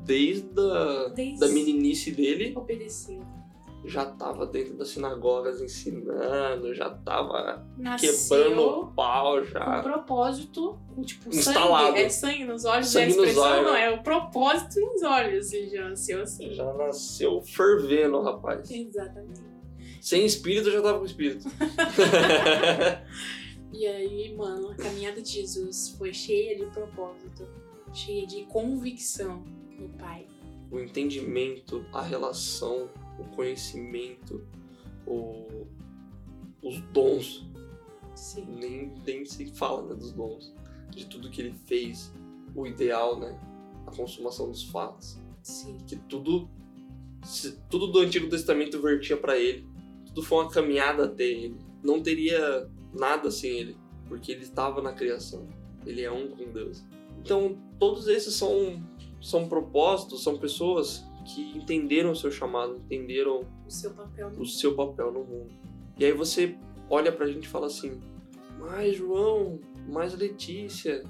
[0.05, 3.23] desde a Desde- da meninice dele, Obedeceu.
[3.89, 8.13] Já tava dentro das sinagogas ensinando, já tava Nasceu
[8.45, 9.83] quebrando o pau já.
[9.83, 11.87] propósito, com tipo Instalado.
[11.89, 12.01] sangue.
[12.03, 13.67] É sangue nos olhos, Sangue é a expressão, olhos.
[13.67, 15.53] não, é o propósito nos olhos.
[15.53, 16.53] Ele já nasceu assim.
[16.53, 18.71] Já nasceu fervendo, rapaz.
[18.71, 19.41] Exatamente.
[20.01, 21.49] Sem espírito, já tava com espírito.
[23.71, 27.47] E aí, mano, a caminhada de Jesus foi cheia de propósito,
[27.93, 29.45] cheia de convicção
[29.79, 30.27] no Pai.
[30.71, 34.47] o entendimento, a relação, o conhecimento,
[35.07, 35.67] o-
[36.63, 37.47] os dons.
[38.15, 38.47] Sim.
[38.59, 40.55] Nem, nem se fala né, dos dons.
[40.91, 42.13] De tudo que ele fez,
[42.55, 43.39] o ideal, né?
[43.87, 45.19] A consumação dos fatos.
[45.43, 45.79] Sim.
[45.87, 46.49] Que tudo,
[47.23, 49.67] se- tudo do Antigo Testamento vertia para ele.
[50.07, 51.57] Tudo foi uma caminhada até ele.
[51.83, 53.77] Não teria nada sem ele,
[54.09, 55.47] porque ele estava na criação.
[55.87, 56.83] Ele é um com Deus.
[57.21, 58.83] Então, todos esses são,
[59.21, 64.47] são propósitos, são pessoas que entenderam o seu chamado, entenderam O seu papel no o
[64.47, 65.51] seu papel no mundo.
[65.99, 66.57] E aí você
[66.89, 68.01] olha pra gente e fala assim:
[68.59, 71.05] Mas João, mas Letícia,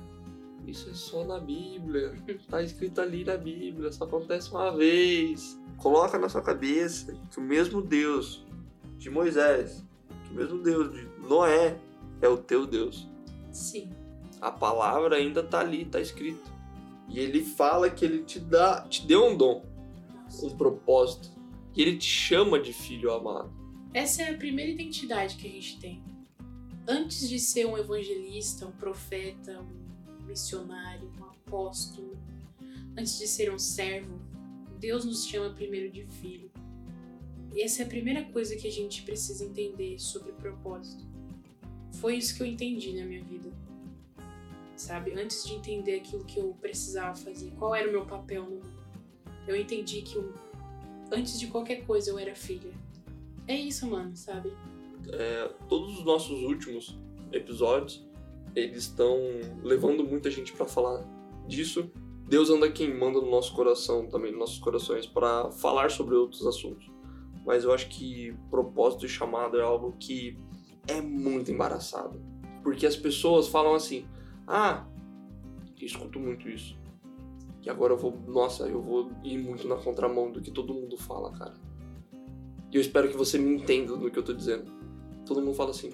[0.66, 2.14] isso é só na Bíblia.
[2.50, 5.58] Tá escrito ali na Bíblia, só acontece uma vez.
[5.76, 8.44] Coloca na sua cabeça que o mesmo Deus
[8.98, 9.84] de Moisés,
[10.24, 11.78] que o mesmo Deus de Noé
[12.20, 13.08] é o teu Deus.
[13.52, 13.88] Sim.
[14.40, 16.50] A palavra ainda tá ali, tá escrito.
[17.08, 19.64] E ele fala que ele te dá, te deu um dom.
[20.42, 21.30] Um propósito.
[21.74, 23.52] E ele te chama de filho amado.
[23.94, 26.02] Essa é a primeira identidade que a gente tem.
[26.86, 32.16] Antes de ser um evangelista, um profeta, um missionário, um apóstolo,
[32.96, 34.18] antes de ser um servo,
[34.78, 36.50] Deus nos chama primeiro de filho.
[37.56, 41.04] essa é a primeira coisa que a gente precisa entender sobre propósito.
[41.94, 43.50] Foi isso que eu entendi na minha vida.
[44.76, 45.12] Sabe?
[45.12, 48.77] Antes de entender aquilo que eu precisava fazer, qual era o meu papel no mundo.
[49.48, 50.30] Eu entendi que eu,
[51.10, 52.70] antes de qualquer coisa eu era filha.
[53.46, 54.52] É isso, mano, sabe?
[55.10, 56.98] É, todos os nossos últimos
[57.32, 58.06] episódios,
[58.54, 59.16] eles estão
[59.62, 61.02] levando muita gente para falar
[61.46, 61.90] disso.
[62.28, 66.90] Deus anda queimando no nosso coração também, nos nossos corações, para falar sobre outros assuntos.
[67.46, 70.38] Mas eu acho que propósito e chamado é algo que
[70.86, 72.20] é muito embaraçado.
[72.62, 74.04] Porque as pessoas falam assim:
[74.46, 74.86] ah,
[75.80, 76.77] eu escuto muito isso.
[77.62, 80.96] E agora eu vou, nossa, eu vou ir muito na contramão do que todo mundo
[80.96, 81.54] fala, cara.
[82.70, 84.70] E eu espero que você me entenda do que eu tô dizendo.
[85.26, 85.90] Todo mundo fala assim: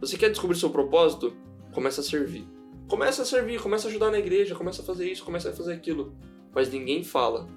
[0.00, 1.34] você quer descobrir seu propósito?
[1.72, 2.46] Começa a servir.
[2.88, 5.72] Começa a servir, começa a ajudar na igreja, começa a fazer isso, começa a fazer
[5.72, 6.14] aquilo.
[6.54, 7.48] Mas ninguém fala.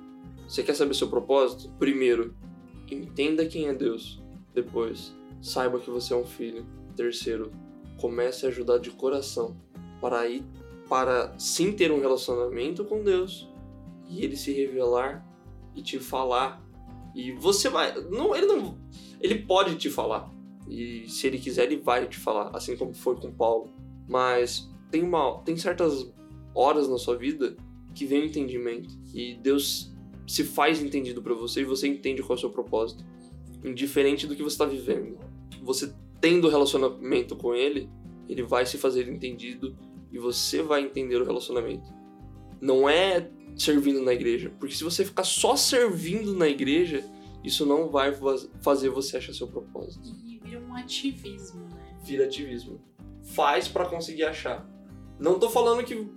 [0.48, 1.70] Você quer saber seu propósito?
[1.78, 2.34] Primeiro,
[2.90, 4.22] entenda quem é Deus.
[4.54, 6.66] Depois, saiba que você é um filho.
[6.96, 7.52] Terceiro,
[8.00, 9.56] comece a ajudar de coração
[10.00, 10.44] para ir
[10.88, 13.50] para sim ter um relacionamento com Deus
[14.08, 15.26] e ele se revelar
[15.76, 16.66] e te falar.
[17.16, 18.78] E você vai, não, ele não,
[19.20, 20.32] ele pode te falar.
[20.68, 23.72] E se ele quiser, ele vai te falar, assim como foi com Paulo.
[24.08, 26.12] Mas tem uma, tem certas
[26.54, 27.56] horas na sua vida
[27.94, 29.92] que vem o entendimento e Deus
[30.28, 33.04] se faz entendido para você e você entende qual é o seu propósito,
[33.64, 35.18] indiferente do que você está vivendo.
[35.64, 37.90] Você tendo relacionamento com ele,
[38.28, 39.76] ele vai se fazer entendido
[40.18, 41.94] e você vai entender o relacionamento.
[42.60, 47.06] Não é servindo na igreja, porque se você ficar só servindo na igreja,
[47.44, 48.12] isso não vai
[48.62, 50.10] fazer você achar seu propósito.
[50.26, 52.00] E vira um ativismo, né?
[52.04, 52.82] Vira ativismo.
[53.26, 54.68] Faz para conseguir achar.
[55.20, 56.10] Não tô falando que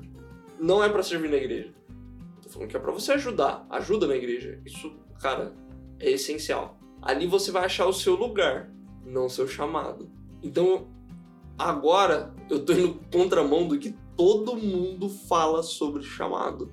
[0.59, 1.75] não é para servir na igreja.
[2.43, 3.67] Tô falando que é para você ajudar.
[3.69, 4.59] Ajuda na igreja.
[4.65, 5.55] Isso, cara,
[5.99, 6.81] é essencial.
[7.03, 8.73] Ali você vai achar o seu lugar,
[9.05, 10.11] não o seu chamado.
[10.43, 10.89] Então,
[11.61, 16.73] agora eu tô indo contramão do que todo mundo fala sobre chamado.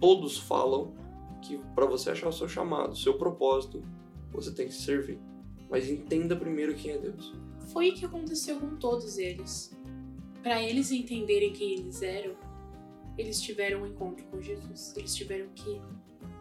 [0.00, 0.92] Todos falam
[1.40, 3.82] que para você achar o seu chamado, o seu propósito,
[4.32, 5.18] você tem que servir.
[5.70, 7.32] Mas entenda primeiro quem é Deus.
[7.72, 9.76] Foi o que aconteceu com todos eles.
[10.42, 12.34] Para eles entenderem quem eles eram,
[13.16, 14.94] eles tiveram um encontro com Jesus.
[14.96, 15.80] Eles tiveram que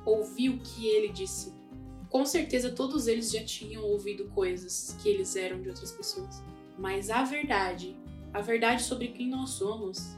[0.05, 1.53] ouvir o que ele disse.
[2.09, 6.41] Com certeza todos eles já tinham ouvido coisas que eles eram de outras pessoas.
[6.77, 7.95] Mas a verdade,
[8.33, 10.15] a verdade sobre quem nós somos,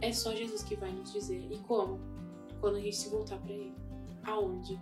[0.00, 1.46] é só Jesus que vai nos dizer.
[1.50, 2.00] E como?
[2.60, 3.74] Quando a gente se voltar para ele.
[4.24, 4.78] Aonde?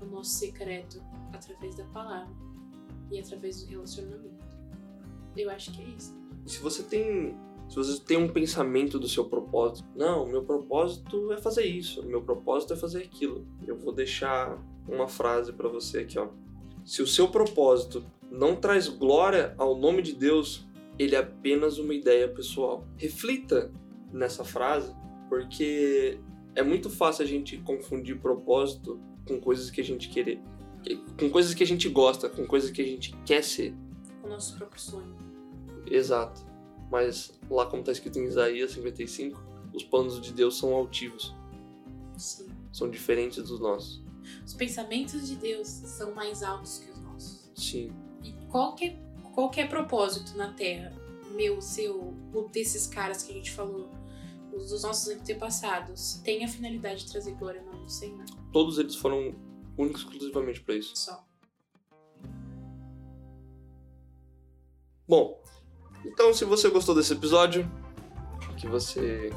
[0.00, 2.34] No nosso secreto, através da palavra
[3.10, 4.44] e através do relacionamento.
[5.36, 6.18] Eu acho que é isso.
[6.46, 7.36] Se você tem
[7.70, 12.20] se você tem um pensamento do seu propósito, não, meu propósito é fazer isso, meu
[12.20, 13.46] propósito é fazer aquilo.
[13.64, 16.26] Eu vou deixar uma frase para você aqui, ó.
[16.84, 20.66] Se o seu propósito não traz glória ao nome de Deus,
[21.02, 22.86] ele é apenas uma ideia pessoal.
[22.98, 23.72] Reflita
[24.12, 24.94] nessa frase,
[25.30, 26.20] porque
[26.54, 30.42] é muito fácil a gente confundir propósito com coisas que a gente querer,
[31.18, 33.74] com coisas que a gente gosta, com coisas que a gente quer ser.
[34.22, 35.16] O nosso próprio sonho.
[35.86, 36.44] Exato.
[36.90, 41.34] Mas lá como está escrito em Isaías 55, os planos de Deus são altivos.
[42.18, 42.46] Sim.
[42.70, 44.04] São diferentes dos nossos.
[44.44, 47.50] Os pensamentos de Deus são mais altos que os nossos.
[47.54, 47.90] Sim.
[48.22, 48.98] E qualquer,
[49.40, 50.92] qualquer propósito na Terra,
[51.34, 53.88] meu, seu, o desses caras que a gente falou,
[54.52, 58.22] os dos nossos antepassados, tem a finalidade de trazer glória ao nome do Senhor.
[58.52, 59.34] Todos eles foram
[59.78, 60.92] únicos exclusivamente para isso.
[60.94, 61.24] Só.
[65.08, 65.42] Bom,
[66.04, 67.70] então se você gostou desse episódio,
[68.58, 69.30] que você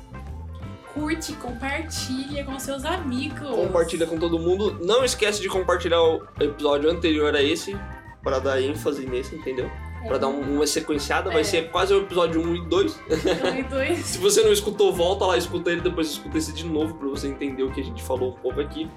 [0.94, 3.50] Curte, compartilha com seus amigos.
[3.50, 4.78] compartilha com todo mundo.
[4.86, 7.74] Não esquece de compartilhar o episódio anterior a esse,
[8.22, 9.72] para dar ênfase nesse, entendeu?
[10.04, 10.08] É.
[10.08, 11.44] Pra dar um- uma sequenciada, vai É.
[11.44, 12.96] ser quase o episódio 1 e 2.
[12.96, 14.00] Um e dois.
[14.06, 17.28] Se você não escutou, volta lá, escuta ele, depois escuta esse de novo pra você
[17.28, 18.90] entender o que a gente falou um pouco aqui.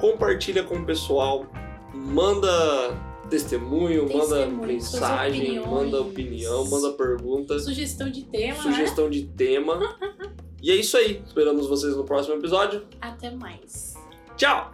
[0.00, 1.44] Compartilha com o pessoal,
[1.92, 2.48] manda
[3.28, 8.62] testemunho, manda mensagem, manda opinião, manda perguntas, Sugestão de tema, né?
[8.62, 9.96] sugestão de tema.
[10.60, 11.22] E é isso aí.
[11.24, 12.82] Esperamos vocês no próximo episódio.
[13.00, 13.94] Até mais.
[14.36, 14.72] Tchau!